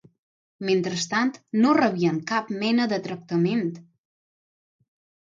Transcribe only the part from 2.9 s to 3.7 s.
de tractament